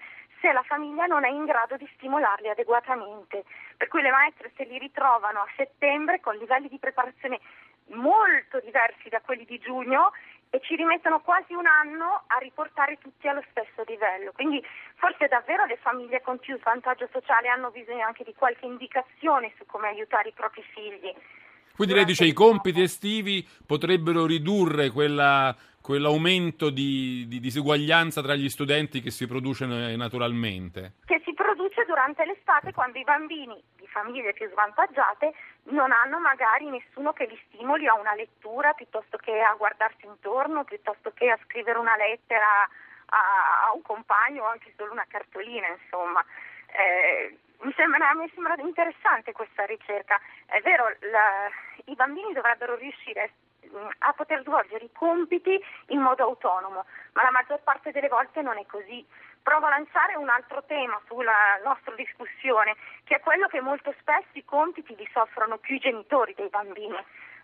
se 0.41 0.53
la 0.53 0.63
famiglia 0.63 1.07
non 1.07 1.25
è 1.25 1.31
in 1.31 1.47
grado 1.47 1.77
di 1.77 1.89
stimolarli 1.95 2.51
adeguatamente. 2.51 3.45
Per 3.77 3.89
cui 3.89 4.03
le 4.03 4.11
maestre 4.11 4.53
se 4.57 4.65
li 4.65 4.79
ritrovano 4.79 5.41
a 5.41 5.49
settembre 5.57 6.21
con 6.21 6.37
livelli 6.37 6.69
di 6.69 6.79
preparazione 6.79 7.41
molto 7.89 8.61
diversi 8.61 9.09
da 9.09 9.21
quelli 9.23 9.45
di 9.47 9.59
giugno 9.59 10.13
e 10.51 10.61
ci 10.61 10.77
rimettono 10.77 11.21
quasi 11.21 11.55
un 11.55 11.67
anno 11.67 12.25
a 12.27 12.37
riportare 12.39 12.99
tutti 12.99 13.27
allo 13.27 13.43
stesso 13.51 13.83
livello. 13.87 14.33
Quindi 14.33 14.65
forse 14.97 15.27
davvero 15.29 15.65
le 15.65 15.79
famiglie 15.79 16.21
con 16.21 16.39
più 16.39 16.59
svantaggio 16.59 17.09
sociale 17.11 17.49
hanno 17.49 17.71
bisogno 17.71 18.05
anche 18.05 18.23
di 18.23 18.35
qualche 18.35 18.67
indicazione 18.67 19.53
su 19.57 19.65
come 19.67 19.89
aiutare 19.89 20.29
i 20.29 20.33
propri 20.33 20.63
figli. 20.63 21.13
Quindi 21.75 21.95
lei 21.95 22.05
dice 22.05 22.25
i 22.25 22.33
compiti 22.33 22.83
estivi 22.83 23.45
potrebbero 23.67 24.27
ridurre 24.27 24.91
quella, 24.91 25.55
quell'aumento 25.83 26.71
di, 26.71 27.27
di, 27.27 27.41
disuguaglianza 27.41 28.23
tra 28.23 28.37
gli 28.37 28.49
studenti 28.49 29.01
che 29.01 29.11
si 29.11 29.27
produce 29.27 29.67
naturalmente? 29.67 30.95
Che 31.05 31.21
si 31.25 31.35
produce 31.35 31.85
durante 31.85 32.25
l'estate 32.25 32.73
quando 32.73 32.99
i 32.99 33.03
bambini 33.03 33.61
di 33.75 33.89
famiglie 33.89 34.33
più 34.33 34.49
svantaggiate 34.51 35.35
non 35.75 35.91
hanno 35.91 36.21
magari 36.21 36.71
nessuno 36.71 37.13
che 37.13 37.27
li 37.27 37.39
stimoli 37.49 37.89
a 37.89 37.99
una 37.99 38.15
lettura 38.15 38.73
piuttosto 38.73 39.17
che 39.17 39.41
a 39.41 39.55
guardarsi 39.59 40.07
intorno, 40.07 40.63
piuttosto 40.63 41.11
che 41.13 41.29
a 41.29 41.39
scrivere 41.43 41.79
una 41.79 41.97
lettera 41.97 42.63
a, 43.07 43.67
a 43.67 43.75
un 43.75 43.83
compagno 43.83 44.45
o 44.45 44.47
anche 44.47 44.73
solo 44.77 44.93
una 44.93 45.07
cartolina, 45.09 45.67
insomma. 45.67 46.25
Sembra, 47.77 48.15
mi 48.15 48.31
sembra, 48.35 48.55
interessante 48.59 49.33
questa 49.33 49.65
ricerca. 49.65 50.21
È 50.47 50.61
vero, 50.61 50.95
la, 51.11 51.51
i 51.87 51.95
bambini 51.95 52.33
dovrebbero 52.33 52.77
riuscire 52.77 53.33
a 53.99 54.13
poter 54.13 54.43
svolgere 54.43 54.85
i 54.85 54.93
compiti 54.93 55.61
in 55.89 56.01
modo 56.01 56.23
autonomo, 56.23 56.85
ma 57.13 57.23
la 57.23 57.31
maggior 57.31 57.61
parte 57.63 57.91
delle 57.91 58.09
volte 58.09 58.43
non 58.43 58.59
è 58.59 58.67
così. 58.67 59.05
Provo 59.43 59.67
a 59.67 59.71
lanciare 59.71 60.17
un 60.17 60.29
altro 60.29 60.63
tema 60.65 61.01
sulla 61.07 61.61
nostra 61.65 61.95
discussione, 61.95 62.77
che 63.05 63.17
è 63.17 63.21
quello 63.21 63.49
che 63.49 63.61
molto 63.61 63.93
spesso 63.99 64.31
i 64.33 64.45
compiti 64.45 64.95
li 64.95 65.09
soffrono 65.13 65.59
più 65.59 65.75
i 65.75 65.81
genitori 65.81 66.35
dei 66.35 66.49
bambini, 66.49 66.97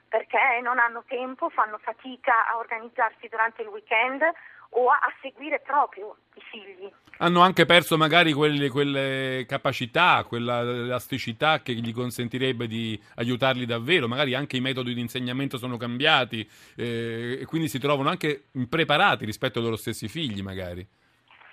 perché 0.09 0.61
non 0.63 0.79
hanno 0.79 1.03
tempo, 1.07 1.51
fanno 1.51 1.79
fatica 1.79 2.47
a 2.47 2.57
organizzarsi 2.57 3.29
durante 3.29 3.63
il 3.63 3.69
weekend 3.69 4.23
o 4.71 4.89
a, 4.89 4.99
seguire 5.21 5.61
proprio 5.61 6.17
i 6.35 6.41
figli. 6.51 6.91
Hanno 7.19 7.41
anche 7.41 7.67
perso 7.67 7.97
magari 7.97 8.33
quelle, 8.33 8.71
quelle 8.71 9.45
capacità, 9.47 10.25
quella 10.27 10.61
elasticità 10.61 11.61
che 11.61 11.73
gli 11.75 11.93
consentirebbe 11.93 12.67
di 12.67 13.01
aiutarli 13.17 13.67
davvero, 13.67 14.09
magari 14.09 14.35
anche 14.35 14.57
i 14.57 14.61
metodi 14.61 14.95
di 14.95 15.01
insegnamento 15.01 15.59
sono 15.59 15.77
cambiati 15.77 16.49
eh, 16.77 17.39
e 17.41 17.45
quindi 17.47 17.69
si 17.69 17.79
trovano 17.79 18.09
anche 18.09 18.45
impreparati 18.53 19.25
rispetto 19.25 19.59
ai 19.59 19.65
loro 19.65 19.77
stessi 19.77 20.09
figli 20.09 20.43
magari. 20.43 20.87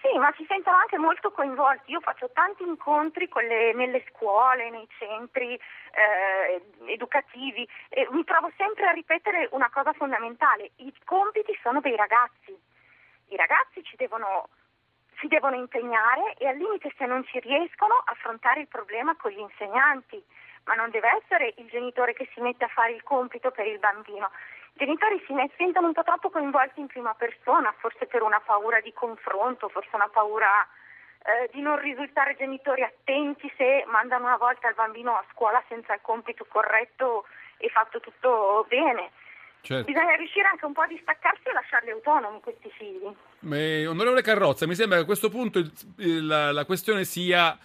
Sì, 0.02 0.18
ma 0.18 0.32
si 0.38 0.46
sentono 0.48 0.78
anche 0.78 0.98
molto 0.98 1.32
coinvolti. 1.32 1.92
Io 1.92 2.00
faccio 2.00 2.30
tanti 2.32 2.64
incontri 2.64 3.28
le, 3.46 3.74
nelle 3.74 4.06
scuole, 4.10 4.70
nei 4.70 4.88
centri 4.98 5.54
eh, 5.54 6.62
educativi 6.86 7.68
e 7.90 8.08
mi 8.12 8.24
trovo 8.24 8.50
sempre 8.56 8.88
a 8.88 8.92
ripetere 8.92 9.50
una 9.52 9.70
cosa 9.70 9.92
fondamentale. 9.92 10.72
I 10.78 10.94
compiti 11.04 11.58
sono 11.62 11.82
dei 11.82 11.96
ragazzi 11.98 12.56
i 13.30 13.36
ragazzi 13.36 13.82
devono, 13.98 14.50
si 15.20 15.28
devono 15.28 15.56
impegnare 15.56 16.36
e 16.38 16.48
al 16.48 16.58
limite 16.58 16.94
se 16.98 17.06
non 17.06 17.24
ci 17.26 17.40
riescono 17.40 18.02
affrontare 18.06 18.62
il 18.62 18.68
problema 18.68 19.16
con 19.16 19.32
gli 19.32 19.40
insegnanti, 19.40 20.24
ma 20.66 20.76
non 20.76 20.90
deve 20.90 21.10
essere 21.22 21.54
il 21.58 21.68
genitore 21.68 22.14
che 22.14 22.30
si 22.34 22.42
mette 22.42 22.66
a 22.66 22.70
fare 22.70 22.92
il 22.92 23.04
compito 23.04 23.52
per 23.52 23.66
il 23.66 23.80
bambino. 23.80 24.30
I 24.74 24.86
genitori 24.86 25.24
si 25.26 25.34
sentono 25.58 25.88
un 25.88 25.94
po' 25.94 26.04
troppo 26.04 26.30
coinvolti 26.30 26.80
in 26.80 26.88
prima 26.88 27.14
persona, 27.16 27.74
forse 27.80 28.06
per 28.06 28.22
una 28.22 28.40
paura 28.40 28.80
di 28.80 28.94
confronto, 28.94 29.70
forse 29.70 29.90
una 29.96 30.10
paura 30.10 30.68
eh, 31.24 31.50
di 31.52 31.62
non 31.62 31.80
risultare 31.80 32.36
genitori 32.36 32.84
attenti 32.84 33.52
se 33.58 33.84
mandano 33.88 34.26
una 34.26 34.38
volta 34.38 34.70
il 34.70 34.76
bambino 34.76 35.16
a 35.16 35.26
scuola 35.32 35.64
senza 35.68 35.94
il 35.94 36.02
compito 36.02 36.46
corretto 36.46 37.26
e 37.58 37.70
fatto 37.70 38.00
tutto 38.00 38.66
bene. 38.70 39.12
Certo. 39.62 39.92
Bisogna 39.92 40.16
riuscire 40.16 40.48
anche 40.48 40.66
un 40.66 40.74
po' 40.74 40.82
a 40.82 40.88
distaccarsi 40.88 41.50
e 41.50 41.54
lasciarli 41.54 41.90
autonomi 41.92 42.40
questi 42.40 42.70
figli. 42.78 43.54
Eh, 43.54 43.86
onorevole 43.86 44.22
Carrozza, 44.22 44.66
mi 44.66 44.76
sembra 44.76 44.98
che 44.98 45.04
a 45.04 45.06
questo 45.06 45.30
punto 45.30 45.60
il, 45.60 45.72
il, 45.98 46.26
la, 46.26 46.52
la 46.52 46.66
questione 46.66 47.04
sia 47.04 47.58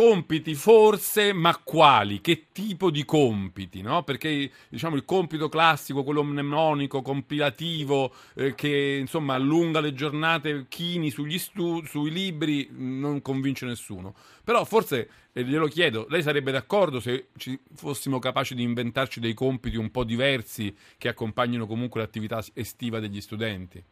compiti 0.00 0.54
forse, 0.54 1.34
ma 1.34 1.60
quali? 1.62 2.22
Che 2.22 2.46
tipo 2.52 2.90
di 2.90 3.04
compiti? 3.04 3.82
No? 3.82 4.02
Perché 4.02 4.50
diciamo 4.70 4.96
il 4.96 5.04
compito 5.04 5.50
classico, 5.50 6.04
quello 6.04 6.22
mnemonico, 6.22 7.02
compilativo, 7.02 8.10
eh, 8.34 8.54
che 8.54 8.96
insomma 8.98 9.34
allunga 9.34 9.80
le 9.80 9.92
giornate 9.92 10.64
chini 10.70 11.10
stu- 11.10 11.84
sui 11.84 12.10
libri, 12.10 12.70
non 12.72 13.20
convince 13.20 13.66
nessuno. 13.66 14.14
Però 14.42 14.64
forse, 14.64 15.10
eh, 15.34 15.44
glielo 15.44 15.66
chiedo, 15.66 16.06
lei 16.08 16.22
sarebbe 16.22 16.50
d'accordo 16.50 16.98
se 16.98 17.26
ci 17.36 17.60
fossimo 17.74 18.18
capaci 18.18 18.54
di 18.54 18.62
inventarci 18.62 19.20
dei 19.20 19.34
compiti 19.34 19.76
un 19.76 19.90
po' 19.90 20.04
diversi 20.04 20.74
che 20.96 21.08
accompagnino 21.08 21.66
comunque 21.66 22.00
l'attività 22.00 22.42
estiva 22.54 23.00
degli 23.00 23.20
studenti? 23.20 23.84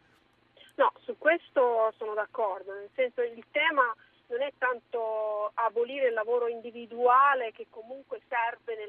No, 0.77 0.91
su 1.05 1.19
questo 1.19 1.93
sono 1.99 2.15
d'accordo, 2.15 2.73
nel 2.73 2.89
senso 2.95 3.21
il 3.21 3.45
tema 3.51 3.95
non 4.29 4.43
è 4.43 4.53
tanto 4.59 5.53
abolire 5.55 6.09
il 6.09 6.15
lavoro 6.15 6.49
individuale 6.49 7.53
che 7.53 7.67
comunque 7.71 8.21
serve 8.29 8.77
nel 8.77 8.89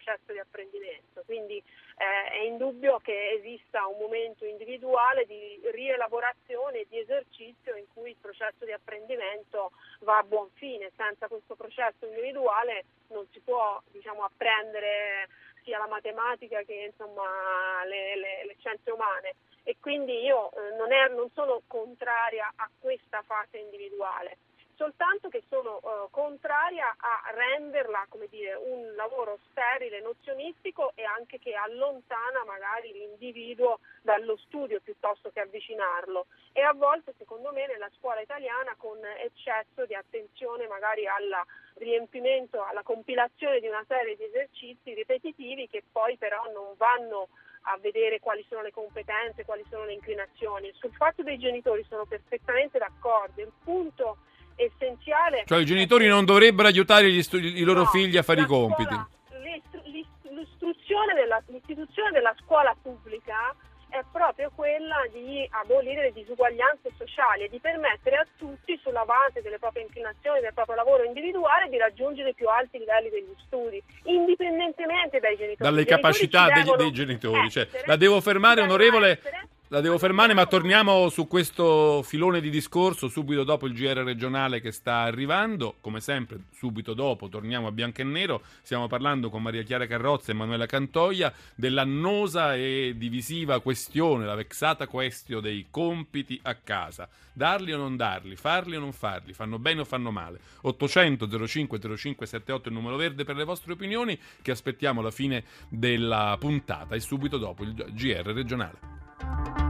processo 0.00 0.32
di 0.32 0.38
apprendimento, 0.38 1.22
quindi 1.24 1.56
eh, 1.56 2.30
è 2.30 2.42
indubbio 2.44 2.98
che 2.98 3.30
esista 3.32 3.86
un 3.86 3.98
momento 3.98 4.44
individuale 4.44 5.26
di 5.26 5.60
rielaborazione 5.72 6.80
e 6.80 6.86
di 6.88 6.98
esercizio 6.98 7.74
in 7.76 7.86
cui 7.92 8.10
il 8.10 8.16
processo 8.20 8.64
di 8.64 8.72
apprendimento 8.72 9.72
va 10.00 10.18
a 10.18 10.22
buon 10.22 10.48
fine, 10.54 10.90
senza 10.96 11.28
questo 11.28 11.54
processo 11.54 12.06
individuale 12.06 12.84
non 13.08 13.26
si 13.32 13.40
può 13.40 13.80
diciamo, 13.90 14.24
apprendere 14.24 15.28
sia 15.62 15.78
la 15.78 15.88
matematica 15.88 16.62
che 16.62 16.90
insomma, 16.90 17.84
le, 17.84 18.16
le, 18.16 18.44
le, 18.46 18.56
scienze 18.58 18.90
umane. 18.90 19.34
E 19.62 19.76
quindi 19.78 20.22
io 20.22 20.50
eh, 20.52 20.74
non, 20.76 20.90
è, 20.90 21.08
non 21.08 21.30
sono 21.34 21.60
contraria 21.66 22.50
a 22.56 22.68
questa 22.78 23.22
fase 23.22 23.58
individuale 23.58 24.38
soltanto 24.80 25.28
che 25.28 25.42
sono 25.50 25.78
uh, 25.82 26.08
contraria 26.08 26.96
a 26.96 27.30
renderla 27.34 28.06
come 28.08 28.28
dire, 28.30 28.54
un 28.54 28.94
lavoro 28.94 29.38
sterile, 29.50 30.00
nozionistico 30.00 30.92
e 30.94 31.04
anche 31.04 31.38
che 31.38 31.52
allontana 31.52 32.44
magari 32.46 32.90
l'individuo 32.92 33.80
dallo 34.00 34.38
studio 34.38 34.80
piuttosto 34.80 35.28
che 35.32 35.40
avvicinarlo. 35.40 36.28
E 36.54 36.62
a 36.62 36.72
volte, 36.72 37.12
secondo 37.18 37.52
me, 37.52 37.66
nella 37.66 37.90
scuola 37.98 38.22
italiana 38.22 38.74
con 38.78 38.96
eccesso 39.04 39.84
di 39.84 39.94
attenzione 39.94 40.66
magari 40.66 41.06
alla 41.06 41.44
riempimento, 41.74 42.64
alla 42.64 42.82
compilazione 42.82 43.60
di 43.60 43.66
una 43.66 43.84
serie 43.86 44.16
di 44.16 44.24
esercizi 44.24 44.94
ripetitivi 44.94 45.68
che 45.68 45.82
poi 45.92 46.16
però 46.16 46.42
non 46.52 46.72
vanno 46.78 47.28
a 47.64 47.76
vedere 47.76 48.18
quali 48.18 48.44
sono 48.48 48.62
le 48.62 48.72
competenze, 48.72 49.44
quali 49.44 49.64
sono 49.68 49.84
le 49.84 49.92
inclinazioni. 49.92 50.72
Sul 50.72 50.94
fatto 50.94 51.22
dei 51.22 51.38
genitori 51.38 51.84
sono 51.86 52.06
perfettamente 52.06 52.78
d'accordo, 52.78 53.42
il 53.42 53.52
punto 53.62 54.16
essenziale... 54.64 55.44
Cioè 55.46 55.60
i 55.60 55.64
genitori 55.66 56.06
non 56.06 56.24
dovrebbero 56.24 56.68
aiutare 56.68 57.10
stu- 57.22 57.38
i 57.40 57.62
loro 57.62 57.80
No, 57.80 57.86
figli 57.86 58.16
a 58.16 58.22
fare 58.22 58.42
i 58.42 58.44
scuola- 58.44 58.74
compiti. 58.74 58.94
l'istru- 59.42 59.82
l'ist- 59.86 60.28
l'istruzione 60.30 61.14
della, 61.14 61.42
l'istituzione 61.46 62.10
della 62.10 62.34
scuola 62.44 62.74
pubblica 62.80 63.54
è 63.88 64.04
proprio 64.12 64.52
quella 64.54 65.02
di 65.12 65.44
abolire 65.50 66.02
le 66.02 66.12
disuguaglianze 66.12 66.92
sociali 66.96 67.42
e 67.44 67.48
di 67.48 67.58
permettere 67.58 68.16
a 68.18 68.26
tutti, 68.38 68.78
sulla 68.80 69.04
base 69.04 69.42
delle 69.42 69.58
proprie 69.58 69.82
inclinazioni, 69.82 70.40
del 70.40 70.54
proprio 70.54 70.76
lavoro 70.76 71.02
individuale, 71.02 71.68
di 71.68 71.76
raggiungere 71.76 72.28
i 72.30 72.34
più 72.34 72.48
alti 72.48 72.78
livelli 72.78 73.10
degli 73.10 73.34
studi, 73.46 73.82
indipendentemente 74.04 75.18
dai 75.18 75.36
genitori. 75.36 75.56
dalle 75.68 75.82
genitori 75.84 76.00
capacità 76.02 76.50
devono 76.52 76.76
dei 76.76 76.92
genitori. 76.92 77.50
Cioè, 77.50 77.64
essere, 77.64 77.82
la 77.86 77.96
devo 77.96 78.20
fermare, 78.20 78.60
onorevole. 78.62 79.10
essere, 79.18 79.48
La 79.72 79.80
devo 79.80 79.98
fermare, 79.98 80.34
ma 80.34 80.46
torniamo 80.46 81.08
su 81.10 81.28
questo 81.28 82.02
filone 82.02 82.40
di 82.40 82.50
discorso 82.50 83.06
subito 83.06 83.44
dopo 83.44 83.68
il 83.68 83.72
GR 83.72 84.02
regionale 84.02 84.60
che 84.60 84.72
sta 84.72 85.02
arrivando. 85.02 85.76
Come 85.80 86.00
sempre, 86.00 86.40
subito 86.52 86.92
dopo 86.92 87.28
torniamo 87.28 87.68
a 87.68 87.70
bianco 87.70 88.00
e 88.00 88.04
nero. 88.04 88.42
Stiamo 88.62 88.88
parlando 88.88 89.30
con 89.30 89.42
Maria 89.42 89.62
Chiara 89.62 89.86
Carrozza 89.86 90.32
e 90.32 90.34
Emanuela 90.34 90.66
Cantoia 90.66 91.32
dell'annosa 91.54 92.56
e 92.56 92.94
divisiva 92.96 93.60
questione, 93.60 94.26
la 94.26 94.34
vexata 94.34 94.88
question 94.88 95.40
dei 95.40 95.68
compiti 95.70 96.40
a 96.42 96.56
casa. 96.56 97.08
Darli 97.32 97.72
o 97.72 97.76
non 97.76 97.94
darli, 97.94 98.34
farli 98.34 98.74
o 98.74 98.80
non 98.80 98.92
farli, 98.92 99.32
fanno 99.34 99.60
bene 99.60 99.82
o 99.82 99.84
fanno 99.84 100.10
male. 100.10 100.40
800 100.62 101.46
05 101.46 101.96
05 101.96 102.26
78 102.26 102.68
il 102.70 102.74
numero 102.74 102.96
verde 102.96 103.22
per 103.22 103.36
le 103.36 103.44
vostre 103.44 103.74
opinioni 103.74 104.18
che 104.42 104.50
aspettiamo 104.50 104.98
alla 104.98 105.12
fine 105.12 105.44
della 105.68 106.36
puntata 106.40 106.96
e 106.96 107.00
subito 107.00 107.38
dopo 107.38 107.62
il 107.62 107.72
GR 107.72 108.32
regionale. 108.32 108.99
Thank 109.36 109.58
you. 109.58 109.69